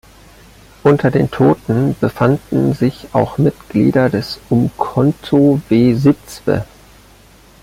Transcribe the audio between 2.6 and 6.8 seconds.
sich auch Mitglieder des Umkhonto we Sizwe.